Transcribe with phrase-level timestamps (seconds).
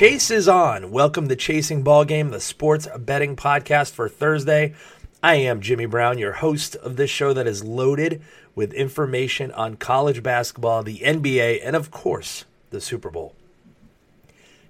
[0.00, 0.90] chase is on.
[0.90, 4.72] Welcome to Chasing Ball Game, the sports betting podcast for Thursday.
[5.22, 8.22] I am Jimmy Brown, your host of this show that is loaded
[8.54, 13.34] with information on college basketball, the NBA, and of course, the Super Bowl.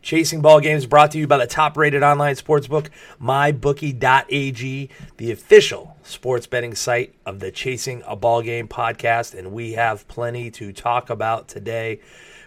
[0.03, 2.89] Chasing Ball Games brought to you by the top rated online sportsbook,
[3.23, 9.39] mybookie.ag, the official sports betting site of the Chasing a Ball Game podcast.
[9.39, 12.01] And we have plenty to talk about today.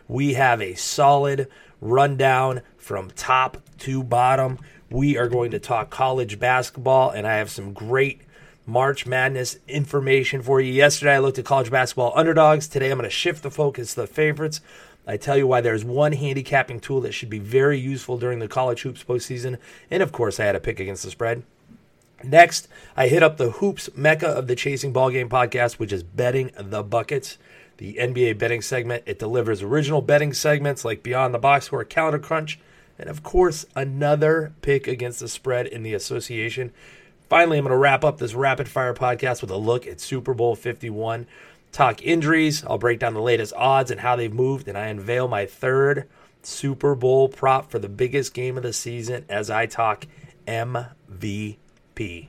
[0.09, 1.47] We have a solid
[1.83, 4.57] rundown from top to bottom.
[4.89, 8.21] We are going to talk college basketball, and I have some great
[8.65, 10.71] March Madness information for you.
[10.71, 12.67] Yesterday, I looked at college basketball underdogs.
[12.67, 14.61] Today, I'm going to shift the focus to the favorites.
[15.05, 18.47] I tell you why there's one handicapping tool that should be very useful during the
[18.47, 19.57] college hoops postseason.
[19.91, 21.43] And of course, I had a pick against the spread.
[22.23, 26.03] Next, I hit up the hoops mecca of the Chasing Ball Game podcast, which is
[26.03, 27.37] betting the buckets,
[27.77, 29.03] the NBA betting segment.
[29.05, 32.59] It delivers original betting segments like Beyond the Box Score, Calendar Crunch,
[32.97, 36.71] and of course, another pick against the spread in the association.
[37.29, 40.33] Finally, I'm going to wrap up this rapid fire podcast with a look at Super
[40.33, 41.25] Bowl 51
[41.71, 42.63] talk injuries.
[42.65, 46.07] I'll break down the latest odds and how they've moved, and I unveil my third
[46.43, 50.05] Super Bowl prop for the biggest game of the season as I talk
[50.47, 52.27] MVP.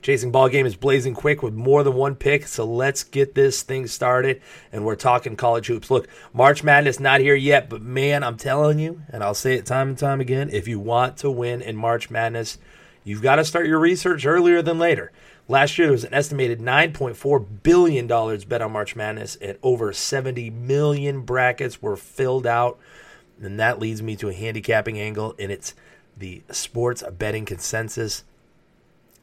[0.00, 3.62] Chasing Ball Game is blazing quick with more than one pick, so let's get this
[3.62, 4.40] thing started.
[4.72, 5.90] And we're talking college hoops.
[5.90, 9.66] Look, March Madness not here yet, but man, I'm telling you, and I'll say it
[9.66, 12.58] time and time again if you want to win in March Madness,
[13.02, 15.10] you've got to start your research earlier than later.
[15.48, 20.50] Last year, there was an estimated $9.4 billion bet on March Madness, and over 70
[20.50, 22.78] million brackets were filled out.
[23.40, 25.74] And that leads me to a handicapping angle, and it's
[26.16, 28.24] the sports betting consensus.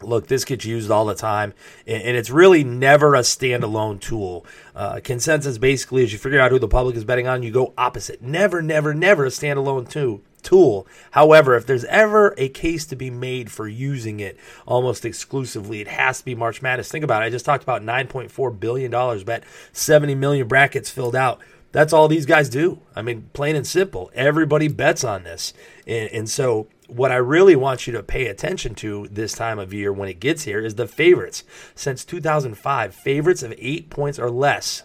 [0.01, 1.53] Look, this gets used all the time,
[1.87, 4.45] and it's really never a standalone tool.
[4.75, 7.73] Uh, consensus basically is you figure out who the public is betting on, you go
[7.77, 8.21] opposite.
[8.21, 10.87] Never, never, never a standalone tool tool.
[11.11, 15.87] However, if there's ever a case to be made for using it almost exclusively, it
[15.87, 16.89] has to be March Madness.
[16.89, 17.25] Think about it.
[17.25, 21.41] I just talked about $9.4 billion bet, 70 million brackets filled out.
[21.73, 22.79] That's all these guys do.
[22.95, 24.09] I mean, plain and simple.
[24.13, 25.53] Everybody bets on this.
[25.85, 29.73] And, and so, what I really want you to pay attention to this time of
[29.73, 31.43] year when it gets here is the favorites.
[31.75, 34.83] Since 2005, favorites of eight points or less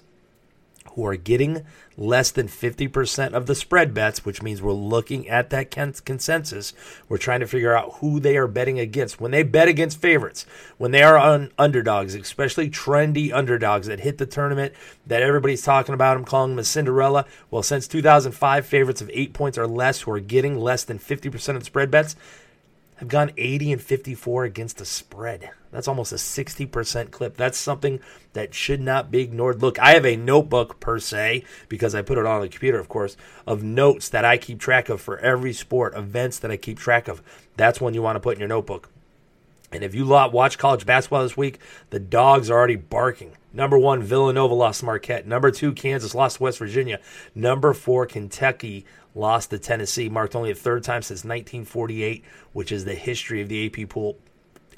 [0.95, 1.65] who are getting
[1.97, 6.73] less than 50% of the spread bets, which means we're looking at that consensus.
[7.09, 9.21] We're trying to figure out who they are betting against.
[9.21, 10.47] When they bet against favorites,
[10.79, 14.73] when they are on underdogs, especially trendy underdogs that hit the tournament
[15.07, 17.27] that everybody's talking about, I'm calling them a Cinderella.
[17.51, 21.49] Well, since 2005, favorites of eight points or less who are getting less than 50%
[21.51, 22.17] of the spread bets
[23.01, 25.51] have gone 80 and 54 against the spread.
[25.73, 27.37] That's almost a 60% clip.
[27.37, 28.01] That's something
[28.35, 29.63] that should not be ignored.
[29.63, 32.89] Look, I have a notebook per se, because I put it on the computer, of
[32.89, 33.17] course,
[33.47, 37.09] of notes that I keep track of for every sport, events that I keep track
[37.09, 37.23] of.
[37.57, 38.91] That's one you want to put in your notebook.
[39.73, 41.59] And if you watch college basketball this week,
[41.91, 43.33] the dogs are already barking.
[43.53, 45.27] Number one, Villanova lost Marquette.
[45.27, 47.01] Number two, Kansas lost West Virginia.
[47.35, 48.85] Number four, Kentucky
[49.15, 53.49] lost to Tennessee, marked only a third time since 1948, which is the history of
[53.49, 54.19] the AP poll.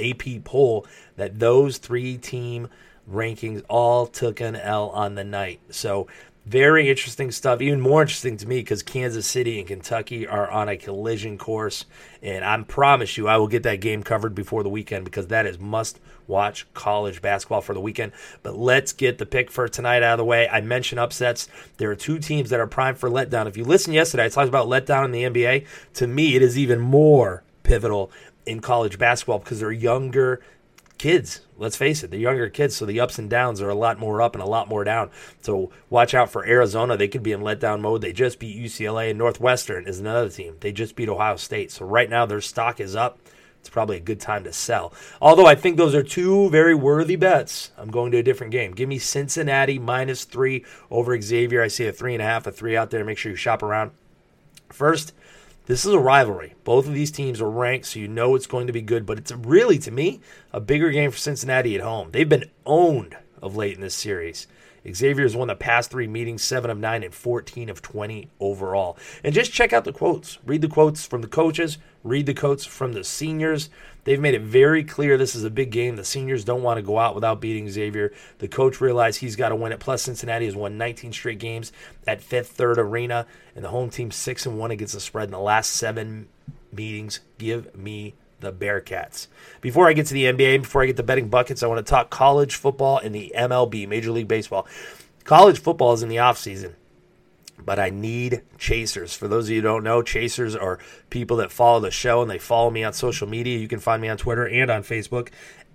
[0.00, 2.68] AP poll that those three team
[3.10, 5.60] rankings all took an L on the night.
[5.70, 6.06] So
[6.46, 7.60] very interesting stuff.
[7.60, 11.84] Even more interesting to me because Kansas City and Kentucky are on a collision course,
[12.20, 15.46] and I promise you, I will get that game covered before the weekend because that
[15.46, 18.12] is must watch college basketball for the weekend.
[18.42, 20.48] But let's get the pick for tonight out of the way.
[20.48, 21.48] I mentioned upsets.
[21.76, 23.46] There are two teams that are primed for letdown.
[23.46, 25.66] If you listened yesterday, I talked about letdown in the NBA.
[25.94, 28.10] To me, it is even more pivotal
[28.46, 30.40] in college basketball because they're younger
[31.02, 31.40] kids.
[31.58, 34.22] Let's face it, the younger kids, so the ups and downs are a lot more
[34.22, 35.10] up and a lot more down.
[35.40, 36.96] So watch out for Arizona.
[36.96, 38.02] They could be in letdown mode.
[38.02, 40.56] They just beat UCLA and Northwestern is another team.
[40.60, 41.72] They just beat Ohio State.
[41.72, 43.18] So right now their stock is up.
[43.62, 44.92] It's probably a good time to sell.
[45.20, 47.70] Although I think those are two very worthy bets.
[47.78, 48.72] I'm going to a different game.
[48.72, 51.62] Give me Cincinnati minus three over Xavier.
[51.62, 53.04] I see a three and a half, a three out there.
[53.04, 53.92] Make sure you shop around.
[54.68, 55.12] First,
[55.66, 56.54] this is a rivalry.
[56.64, 59.18] Both of these teams are ranked, so you know it's going to be good, but
[59.18, 60.20] it's really, to me,
[60.52, 62.08] a bigger game for Cincinnati at home.
[62.10, 64.48] They've been owned of late in this series.
[64.90, 68.98] Xavier has won the past three meetings, 7 of 9 and 14 of 20 overall.
[69.22, 70.38] And just check out the quotes.
[70.44, 73.70] Read the quotes from the coaches, read the quotes from the seniors.
[74.04, 75.96] They've made it very clear this is a big game.
[75.96, 78.12] The seniors don't want to go out without beating Xavier.
[78.38, 79.78] The coach realized he's got to win it.
[79.78, 81.72] Plus, Cincinnati has won 19 straight games
[82.06, 85.32] at Fifth Third Arena, and the home team 6 and 1 against the spread in
[85.32, 86.28] the last seven
[86.72, 87.20] meetings.
[87.38, 89.28] Give me the Bearcats.
[89.60, 91.88] Before I get to the NBA, before I get to betting buckets, I want to
[91.88, 94.66] talk college football and the MLB, Major League Baseball.
[95.24, 96.74] College football is in the offseason.
[97.64, 99.14] But I need chasers.
[99.14, 100.78] For those of you who don't know, chasers are
[101.10, 103.58] people that follow the show and they follow me on social media.
[103.58, 105.28] You can find me on Twitter and on Facebook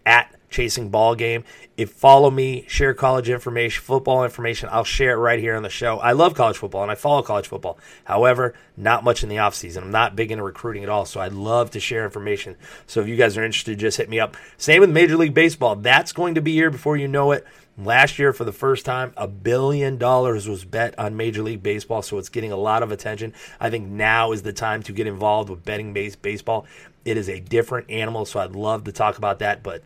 [0.06, 1.44] at chasing ball game.
[1.76, 5.70] If follow me, share college information, football information, I'll share it right here on the
[5.70, 5.98] show.
[6.00, 7.78] I love college football and I follow college football.
[8.06, 9.84] However, not much in the offseason.
[9.84, 12.56] I'm not big into recruiting at all, so I'd love to share information.
[12.86, 14.38] So if you guys are interested, just hit me up.
[14.58, 15.76] Same with Major League Baseball.
[15.76, 17.46] That's going to be here before you know it.
[17.78, 22.02] Last year, for the first time, a billion dollars was bet on Major League Baseball,
[22.02, 23.34] so it's getting a lot of attention.
[23.60, 26.66] I think now is the time to get involved with betting based baseball.
[27.06, 29.84] It is a different animal, so I'd love to talk about that, but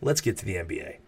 [0.00, 0.98] let's get to the NBA.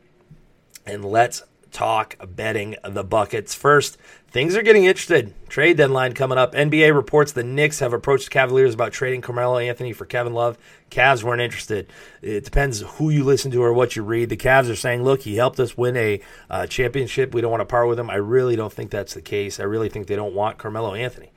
[0.87, 3.55] And let's talk betting the buckets.
[3.55, 3.97] First,
[4.33, 5.35] things are getting interested.
[5.49, 6.55] Trade deadline coming up.
[6.55, 10.59] NBA reports the Knicks have approached Cavaliers about trading Carmelo Anthony for Kevin Love.
[10.91, 11.87] Cavs weren't interested.
[12.23, 14.31] It depends who you listen to or what you read.
[14.31, 16.21] The Cavs are saying, look, he helped us win a
[16.51, 17.35] uh, championship.
[17.35, 18.11] We don't want to part with him.
[18.11, 19.61] I really don't think that's the case.
[19.61, 21.31] I really think they don't want Carmelo Anthony.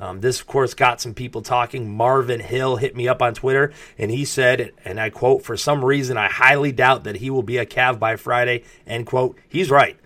[0.00, 1.90] Um, this, of course, got some people talking.
[1.90, 5.84] Marvin Hill hit me up on Twitter, and he said, and I quote, For some
[5.84, 9.36] reason, I highly doubt that he will be a Cav by Friday, end quote.
[9.48, 9.98] He's right.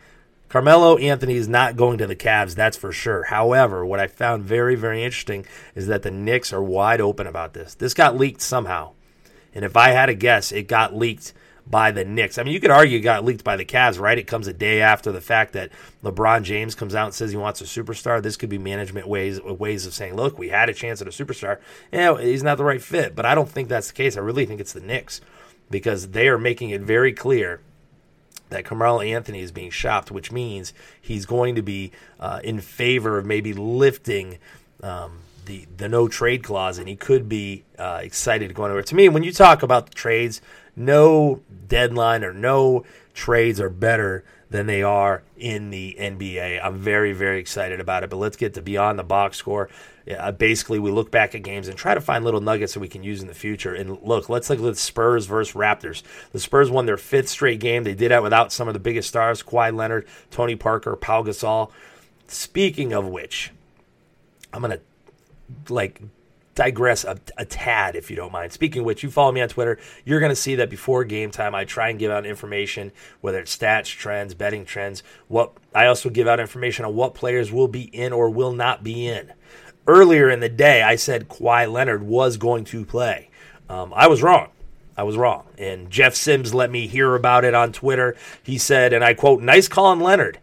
[0.53, 3.23] Carmelo Anthony is not going to the Cavs, that's for sure.
[3.23, 7.55] However, what I found very, very interesting is that the Knicks are wide open about
[7.55, 7.75] this.
[7.75, 8.93] This got leaked somehow.
[9.55, 11.33] And if I had a guess, it got leaked
[11.67, 12.37] by the Knicks.
[12.37, 14.19] I mean, you could argue it got leaked by the Cavs, right?
[14.19, 15.71] It comes a day after the fact that
[16.05, 18.23] LeBron James comes out and says he wants a superstar.
[18.23, 21.13] This could be management ways ways of saying, look, we had a chance at a
[21.13, 21.61] superstar.
[21.91, 23.17] Yeah, he's not the right fit.
[23.17, 24.19] But I don't think that's the case.
[24.19, 25.23] I really think it's the Knicks
[25.71, 27.63] because they are making it very clear
[28.53, 33.19] that Carmelo Anthony is being shopped, which means he's going to be uh, in favor
[33.19, 34.39] of maybe lifting.
[34.83, 38.83] Um, the, the no trade clause, and he could be uh, excited to go over.
[38.83, 40.41] To me, when you talk about the trades,
[40.77, 42.85] no deadline or no
[43.15, 46.61] trades are better than they are in the NBA.
[46.63, 48.11] I'm very, very excited about it.
[48.11, 49.69] But let's get to beyond the box score.
[50.07, 52.89] Yeah, basically, we look back at games and try to find little nuggets that we
[52.89, 53.75] can use in the future.
[53.75, 56.03] And look, let's look at the Spurs versus Raptors.
[56.33, 57.85] The Spurs won their fifth straight game.
[57.85, 61.71] They did that without some of the biggest stars Kawhi Leonard, Tony Parker, Pau Gasol.
[62.27, 63.53] Speaking of which,
[64.53, 64.81] I'm going to
[65.69, 66.01] like
[66.55, 68.53] digress a, a, tad, if you don't mind.
[68.53, 71.31] Speaking of which, you follow me on Twitter, you're going to see that before game
[71.31, 75.03] time, I try and give out information, whether it's stats, trends, betting trends.
[75.29, 78.85] What I also give out information on what players will be in or will not
[78.85, 79.33] be in.
[79.87, 83.31] Earlier in the day, I said Kawhi Leonard was going to play.
[83.69, 84.51] Um, I was wrong.
[84.97, 85.47] I was wrong.
[85.59, 88.15] And Jeff Sims let me hear about it on Twitter.
[88.43, 90.39] He said, and I quote, nice call on Leonard.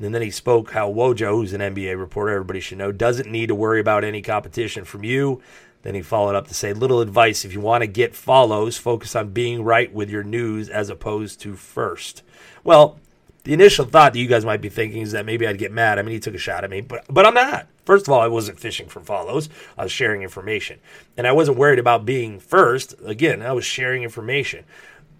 [0.00, 3.46] And then he spoke how Wojo, who's an NBA reporter, everybody should know, doesn't need
[3.46, 5.40] to worry about any competition from you.
[5.82, 9.14] Then he followed up to say, little advice if you want to get follows, focus
[9.14, 12.22] on being right with your news as opposed to first.
[12.64, 12.98] Well,
[13.44, 16.00] the initial thought that you guys might be thinking is that maybe I'd get mad.
[16.00, 17.68] I mean, he took a shot at me, but but I'm not.
[17.84, 19.48] First of all, I wasn't fishing for follows.
[19.78, 20.80] I was sharing information.
[21.16, 22.96] And I wasn't worried about being first.
[23.04, 24.64] Again, I was sharing information.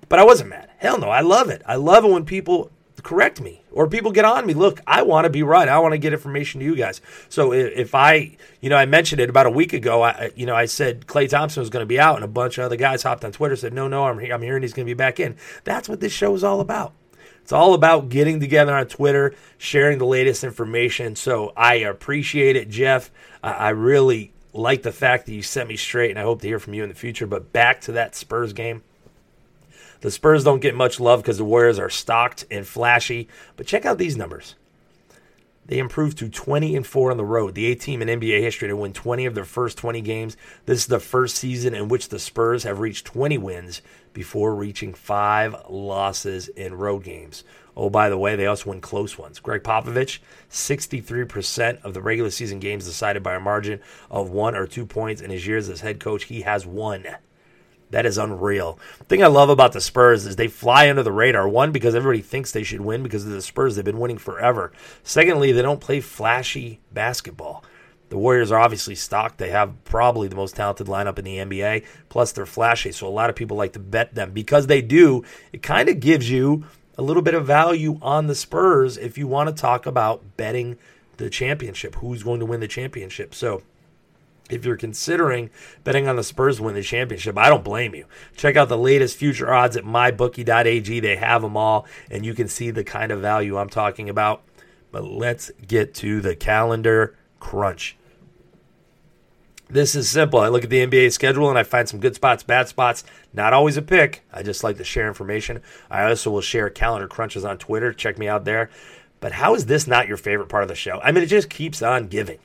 [0.08, 0.70] But I wasn't mad.
[0.78, 1.62] Hell no, I love it.
[1.64, 4.54] I love it when people correct me or people get on me.
[4.54, 5.68] Look, I want to be right.
[5.68, 7.00] I want to get information to you guys.
[7.28, 10.02] So if I, you know, I mentioned it about a week ago.
[10.02, 12.58] I, you know, I said Klay Thompson was going to be out, and a bunch
[12.58, 14.90] of other guys hopped on Twitter said, "No, no, I'm I'm hearing he's going to
[14.90, 16.92] be back in." That's what this show is all about.
[17.42, 21.14] It's all about getting together on Twitter, sharing the latest information.
[21.14, 23.12] So I appreciate it, Jeff.
[23.42, 26.58] I really like the fact that you set me straight, and I hope to hear
[26.58, 27.26] from you in the future.
[27.26, 28.82] But back to that Spurs game.
[30.06, 33.84] The Spurs don't get much love because the Warriors are stocked and flashy, but check
[33.84, 34.54] out these numbers.
[35.64, 37.56] They improved to 20 and 4 on the road.
[37.56, 40.36] The A team in NBA history to win 20 of their first 20 games.
[40.64, 43.82] This is the first season in which the Spurs have reached 20 wins
[44.12, 47.42] before reaching five losses in road games.
[47.76, 49.40] Oh, by the way, they also win close ones.
[49.40, 54.68] Gregg Popovich, 63% of the regular season games decided by a margin of one or
[54.68, 55.20] two points.
[55.20, 57.08] In his years as head coach, he has won.
[57.90, 58.78] That is unreal.
[58.98, 61.48] The thing I love about the Spurs is they fly under the radar.
[61.48, 63.76] One, because everybody thinks they should win because of the Spurs.
[63.76, 64.72] They've been winning forever.
[65.04, 67.64] Secondly, they don't play flashy basketball.
[68.08, 69.38] The Warriors are obviously stocked.
[69.38, 71.84] They have probably the most talented lineup in the NBA.
[72.08, 72.92] Plus, they're flashy.
[72.92, 74.32] So, a lot of people like to bet them.
[74.32, 76.64] Because they do, it kind of gives you
[76.98, 80.78] a little bit of value on the Spurs if you want to talk about betting
[81.16, 81.96] the championship.
[81.96, 83.34] Who's going to win the championship?
[83.34, 83.62] So,
[84.50, 85.50] if you're considering
[85.84, 88.06] betting on the Spurs win the championship, I don't blame you.
[88.36, 91.00] Check out the latest future odds at mybookie.ag.
[91.00, 94.42] They have them all, and you can see the kind of value I'm talking about.
[94.92, 97.96] But let's get to the calendar crunch.
[99.68, 100.38] This is simple.
[100.38, 103.02] I look at the NBA schedule and I find some good spots, bad spots.
[103.32, 104.22] Not always a pick.
[104.32, 105.60] I just like to share information.
[105.90, 107.92] I also will share calendar crunches on Twitter.
[107.92, 108.70] Check me out there.
[109.18, 111.00] But how is this not your favorite part of the show?
[111.02, 112.38] I mean, it just keeps on giving.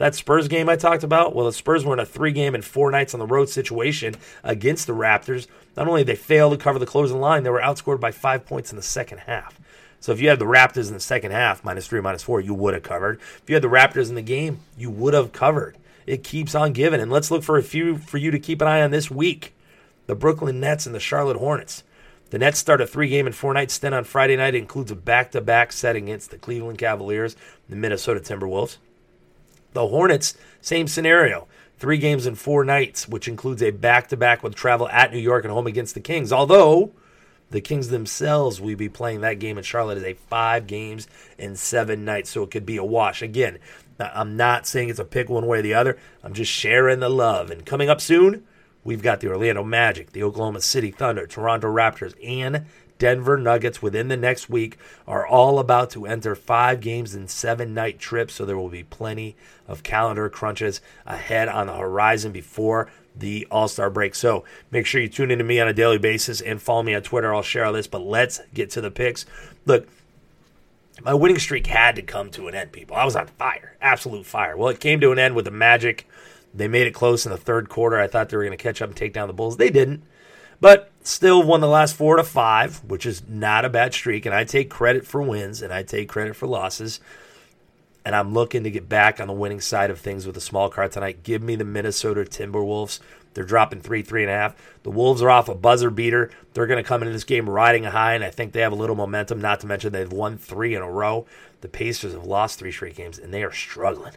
[0.00, 2.64] That Spurs game I talked about, well, the Spurs were in a three game and
[2.64, 5.46] four nights on the road situation against the Raptors.
[5.76, 8.46] Not only did they fail to cover the closing line, they were outscored by five
[8.46, 9.60] points in the second half.
[10.00, 12.54] So if you had the Raptors in the second half, minus three, minus four, you
[12.54, 13.20] would have covered.
[13.20, 15.76] If you had the Raptors in the game, you would have covered.
[16.06, 17.02] It keeps on giving.
[17.02, 19.54] And let's look for a few for you to keep an eye on this week.
[20.06, 21.84] The Brooklyn Nets and the Charlotte Hornets.
[22.30, 24.54] The Nets start a three game and four night stint on Friday night.
[24.54, 28.78] It includes a back to back set against the Cleveland Cavaliers, and the Minnesota Timberwolves.
[29.72, 31.46] The Hornets, same scenario.
[31.78, 35.18] Three games in four nights, which includes a back to back with travel at New
[35.18, 36.32] York and home against the Kings.
[36.32, 36.92] Although
[37.50, 41.08] the Kings themselves will be playing that game in Charlotte as a five games
[41.38, 43.22] in seven nights, so it could be a wash.
[43.22, 43.58] Again,
[43.98, 45.98] I'm not saying it's a pick one way or the other.
[46.22, 47.50] I'm just sharing the love.
[47.50, 48.44] And coming up soon,
[48.84, 52.66] we've got the Orlando Magic, the Oklahoma City Thunder, Toronto Raptors, and
[53.00, 54.76] Denver Nuggets within the next week
[55.08, 58.84] are all about to enter five games and seven night trips, so there will be
[58.84, 59.34] plenty
[59.66, 64.14] of calendar crunches ahead on the horizon before the All Star break.
[64.14, 66.94] So make sure you tune in to me on a daily basis and follow me
[66.94, 67.34] on Twitter.
[67.34, 69.24] I'll share all this, but let's get to the picks.
[69.64, 69.88] Look,
[71.02, 72.96] my winning streak had to come to an end, people.
[72.96, 74.58] I was on fire, absolute fire.
[74.58, 76.06] Well, it came to an end with the Magic.
[76.52, 77.98] They made it close in the third quarter.
[77.98, 79.56] I thought they were going to catch up and take down the Bulls.
[79.56, 80.02] They didn't,
[80.60, 84.26] but still won the last four to five, which is not a bad streak.
[84.26, 87.00] And I take credit for wins and I take credit for losses.
[88.04, 90.70] And I'm looking to get back on the winning side of things with a small
[90.70, 91.22] card tonight.
[91.22, 92.98] Give me the Minnesota Timberwolves.
[93.34, 94.56] They're dropping three, three and a half.
[94.82, 96.30] The Wolves are off a buzzer beater.
[96.52, 98.76] They're going to come into this game riding high, and I think they have a
[98.76, 99.40] little momentum.
[99.40, 101.26] Not to mention they've won three in a row.
[101.60, 104.14] The Pacers have lost three straight games, and they are struggling,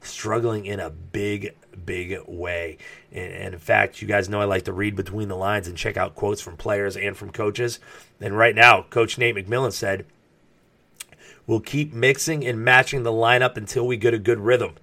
[0.00, 2.78] struggling in a big, big way.
[3.12, 5.76] And, and in fact, you guys know I like to read between the lines and
[5.76, 7.80] check out quotes from players and from coaches.
[8.20, 10.06] And right now, Coach Nate McMillan said,
[11.46, 14.74] "We'll keep mixing and matching the lineup until we get a good rhythm."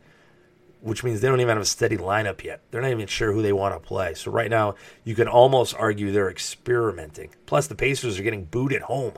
[0.81, 2.61] which means they don't even have a steady lineup yet.
[2.69, 4.13] They're not even sure who they want to play.
[4.13, 7.31] So right now, you can almost argue they're experimenting.
[7.45, 9.13] Plus, the Pacers are getting booed at home.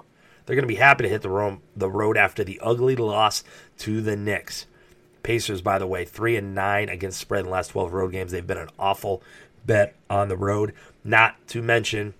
[0.45, 3.43] They're going to be happy to hit the the road after the ugly loss
[3.79, 4.65] to the Knicks.
[5.23, 8.31] Pacers, by the way, three and nine against spread in the last twelve road games.
[8.31, 9.21] They've been an awful
[9.65, 10.73] bet on the road.
[11.03, 12.13] Not to mention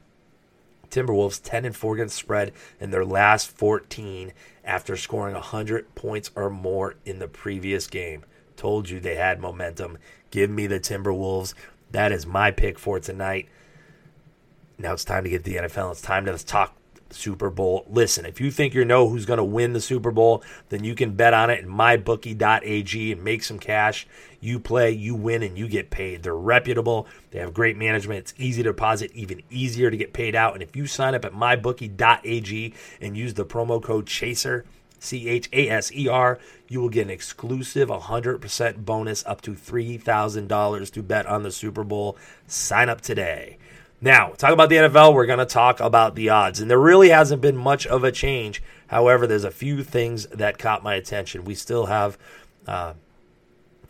[0.90, 6.50] Timberwolves ten and four against spread in their last fourteen after scoring hundred points or
[6.50, 8.24] more in the previous game.
[8.56, 9.98] Told you they had momentum.
[10.32, 11.54] Give me the Timberwolves.
[11.92, 13.48] That is my pick for tonight.
[14.78, 15.92] Now it's time to get the NFL.
[15.92, 16.76] It's time to talk
[17.12, 17.86] Super Bowl.
[17.90, 20.96] Listen, if you think you know who's going to win the Super Bowl, then you
[20.96, 24.08] can bet on it in mybookie.ag and make some cash.
[24.40, 26.24] You play, you win, and you get paid.
[26.24, 27.08] They're reputable.
[27.32, 28.20] They have great management.
[28.20, 30.54] It's easy to deposit, even easier to get paid out.
[30.54, 34.66] And if you sign up at mybookie.ag and use the promo code CHASER,
[35.00, 39.52] C H A S E R, you will get an exclusive 100% bonus up to
[39.52, 42.18] $3,000 to bet on the Super Bowl.
[42.48, 43.58] Sign up today.
[44.02, 46.62] Now, talk about the NFL, we're going to talk about the odds.
[46.62, 48.64] And there really hasn't been much of a change.
[48.88, 51.44] However, there's a few things that caught my attention.
[51.44, 52.18] We still have
[52.66, 52.94] uh,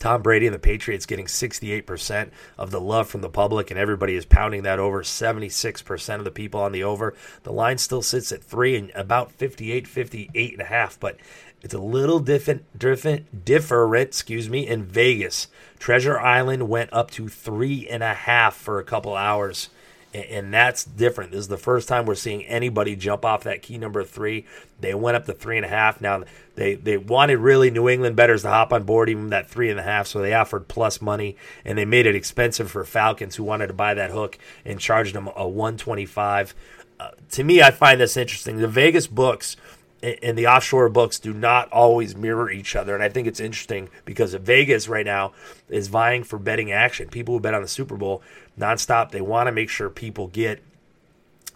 [0.00, 4.16] Tom Brady and the Patriots getting 68% of the love from the public, and everybody
[4.16, 5.02] is pounding that over.
[5.02, 7.14] 76% of the people on the over.
[7.44, 11.18] The line still sits at three and about 58, 58 and a half, but
[11.62, 15.46] it's a little different, different, different, excuse me, in Vegas.
[15.78, 19.68] Treasure Island went up to three and a half for a couple hours
[20.12, 21.30] and that's different.
[21.30, 24.46] This is the first time we're seeing anybody jump off that key number three.
[24.80, 26.00] They went up to three and a half.
[26.00, 26.24] Now
[26.56, 29.78] they they wanted really New England betters to hop on board even that three and
[29.78, 33.44] a half, so they offered plus money and they made it expensive for Falcons who
[33.44, 36.54] wanted to buy that hook and charged them a one twenty five.
[36.98, 38.58] Uh, to me, I find this interesting.
[38.58, 39.56] The Vegas books
[40.02, 42.94] and the offshore books do not always mirror each other.
[42.94, 45.32] And I think it's interesting because Vegas right now
[45.68, 47.08] is vying for betting action.
[47.08, 48.22] People who bet on the Super Bowl
[48.58, 50.62] nonstop, they want to make sure people get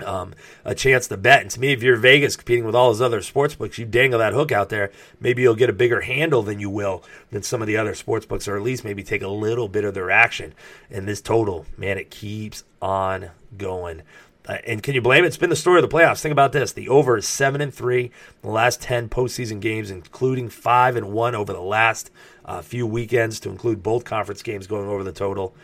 [0.05, 0.35] um,
[0.65, 1.43] a chance to bet.
[1.43, 4.19] And to me, if you're Vegas competing with all those other sports books, you dangle
[4.19, 7.61] that hook out there, maybe you'll get a bigger handle than you will than some
[7.61, 10.11] of the other sports books, or at least maybe take a little bit of their
[10.11, 10.55] action.
[10.91, 14.03] And this total, man, it keeps on going.
[14.47, 15.29] Uh, and can you blame it?
[15.29, 16.21] It's been the story of the playoffs.
[16.21, 18.11] Think about this: the over is seven and three
[18.43, 22.11] the last ten postseason games, including five and one over the last
[22.45, 25.55] uh, few weekends, to include both conference games going over the total.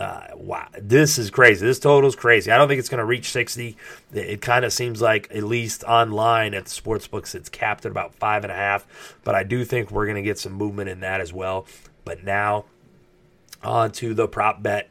[0.00, 1.64] Uh, wow, this is crazy.
[1.64, 2.50] This total is crazy.
[2.50, 3.76] I don't think it's going to reach 60.
[4.12, 7.86] It, it kind of seems like, at least online at the sports books, it's capped
[7.86, 9.16] at about five and a half.
[9.22, 11.66] But I do think we're going to get some movement in that as well.
[12.04, 12.64] But now,
[13.62, 14.90] on to the prop bet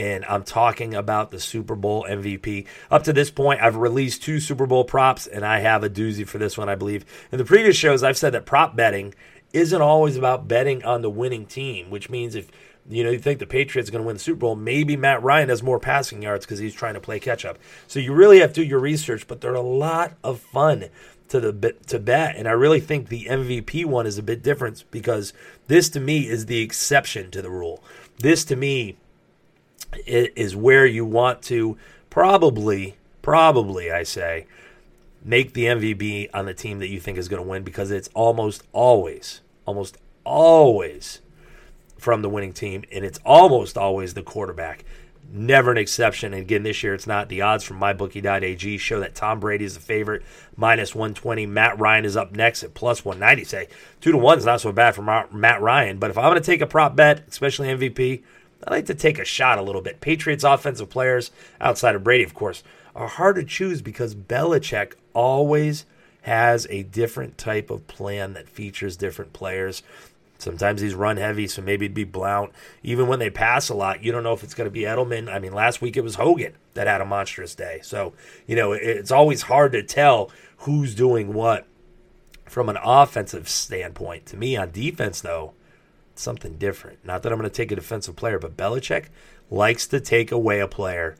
[0.00, 2.66] and I'm talking about the Super Bowl MVP.
[2.90, 6.26] Up to this point, I've released two Super Bowl props, and I have a doozy
[6.26, 7.04] for this one, I believe.
[7.30, 9.14] In the previous shows, I've said that prop betting
[9.52, 12.50] isn't always about betting on the winning team, which means if
[12.88, 15.22] you know you think the Patriots are going to win the Super Bowl, maybe Matt
[15.22, 17.58] Ryan has more passing yards because he's trying to play catch up.
[17.86, 20.86] So you really have to do your research, but they're a lot of fun
[21.28, 24.82] to the to bet, and I really think the MVP one is a bit different
[24.90, 25.34] because
[25.66, 27.84] this to me is the exception to the rule.
[28.18, 28.96] This to me
[30.06, 31.76] is where you want to
[32.08, 34.46] probably, probably, I say,
[35.24, 38.08] make the MVP on the team that you think is going to win because it's
[38.14, 41.20] almost always, almost always
[41.98, 44.84] from the winning team, and it's almost always the quarterback.
[45.32, 46.32] Never an exception.
[46.34, 47.28] And again, this year it's not.
[47.28, 50.22] The odds from mybookie.ag show that Tom Brady is the favorite,
[50.56, 51.46] minus 120.
[51.46, 53.44] Matt Ryan is up next at plus 190.
[53.44, 53.68] Say
[54.00, 55.98] two to one is not so bad for Matt Ryan.
[55.98, 58.22] But if I'm going to take a prop bet, especially MVP,
[58.66, 60.00] I like to take a shot a little bit.
[60.00, 62.62] Patriots offensive players, outside of Brady, of course,
[62.94, 65.86] are hard to choose because Belichick always
[66.22, 69.82] has a different type of plan that features different players.
[70.38, 72.52] Sometimes he's run heavy, so maybe it'd be Blount.
[72.82, 75.32] Even when they pass a lot, you don't know if it's going to be Edelman.
[75.32, 77.80] I mean, last week it was Hogan that had a monstrous day.
[77.82, 78.14] So,
[78.46, 81.66] you know, it's always hard to tell who's doing what
[82.46, 84.26] from an offensive standpoint.
[84.26, 85.52] To me, on defense, though,
[86.20, 87.04] something different.
[87.04, 89.06] Not that I'm going to take a defensive player, but Belichick
[89.50, 91.16] likes to take away a player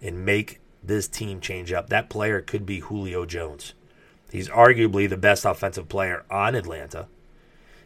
[0.00, 1.88] and make this team change up.
[1.88, 3.74] That player could be Julio Jones.
[4.30, 7.06] He's arguably the best offensive player on Atlanta.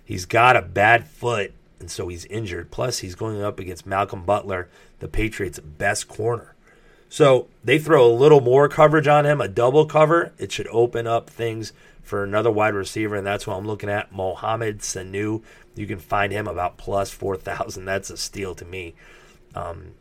[0.04, 2.70] He's got a bad foot, and so he's injured.
[2.70, 6.54] Plus, he's going up against Malcolm Butler, the Patriots' best corner.
[7.08, 10.32] So they throw a little more coverage on him, a double cover.
[10.38, 14.12] It should open up things for another wide receiver, and that's what I'm looking at.
[14.12, 15.42] Mohamed Sanu.
[15.74, 17.84] You can find him about plus 4,000.
[17.84, 18.94] That's a steal to me.
[19.54, 19.92] Um,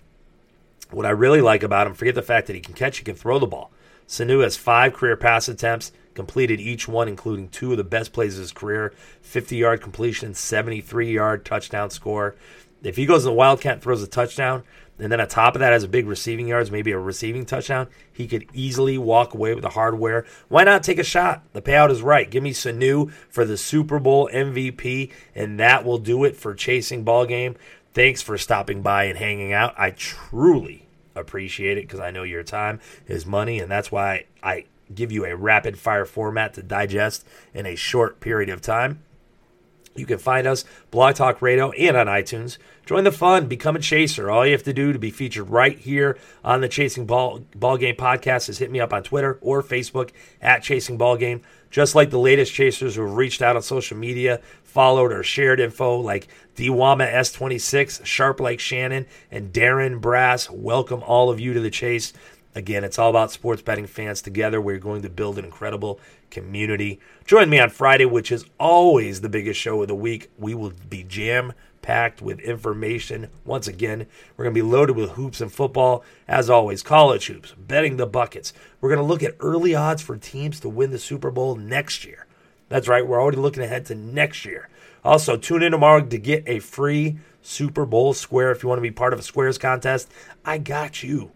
[0.91, 3.15] what I really like about him, forget the fact that he can catch, he can
[3.15, 3.71] throw the ball.
[4.07, 8.35] Sanu has five career pass attempts, completed each one, including two of the best plays
[8.35, 12.35] of his career 50 yard completion, 73 yard touchdown score.
[12.81, 14.63] If he goes to the Wildcat and throws a touchdown,
[14.99, 17.87] and then on top of that has a big receiving yards, maybe a receiving touchdown,
[18.11, 20.25] he could easily walk away with the hardware.
[20.49, 21.43] Why not take a shot?
[21.53, 22.29] The payout is right.
[22.29, 27.03] Give me Sanu for the Super Bowl MVP, and that will do it for chasing
[27.03, 27.55] ball game.
[27.93, 29.73] Thanks for stopping by and hanging out.
[29.77, 34.65] I truly appreciate it because I know your time is money, and that's why I
[34.93, 39.03] give you a rapid fire format to digest in a short period of time.
[39.95, 42.57] You can find us Blog Talk Radio and on iTunes.
[42.85, 44.31] Join the fun, become a chaser.
[44.31, 47.77] All you have to do to be featured right here on the Chasing Ball Ball
[47.77, 51.41] Game podcast is hit me up on Twitter or Facebook at Chasing Ball Game.
[51.69, 55.59] Just like the latest chasers who have reached out on social media, followed or shared
[55.59, 60.49] info like Dewama S26, Sharp Like Shannon, and Darren Brass.
[60.49, 62.13] Welcome all of you to the chase.
[62.55, 64.59] Again, it's all about sports betting fans together.
[64.59, 65.99] We're going to build an incredible
[66.29, 66.99] community.
[67.25, 70.29] Join me on Friday, which is always the biggest show of the week.
[70.37, 73.29] We will be jam packed with information.
[73.45, 76.03] Once again, we're going to be loaded with hoops and football.
[76.27, 78.53] As always, college hoops, betting the buckets.
[78.79, 82.05] We're going to look at early odds for teams to win the Super Bowl next
[82.05, 82.25] year.
[82.67, 84.69] That's right, we're already looking ahead to next year.
[85.03, 88.83] Also, tune in tomorrow to get a free Super Bowl square if you want to
[88.83, 90.11] be part of a squares contest.
[90.45, 91.31] I got you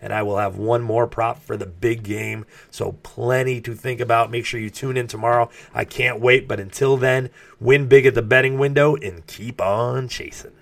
[0.00, 2.46] and I will have one more prop for the big game.
[2.70, 4.30] So, plenty to think about.
[4.30, 5.50] Make sure you tune in tomorrow.
[5.74, 6.48] I can't wait.
[6.48, 10.59] But until then, win big at the betting window and keep on chasing.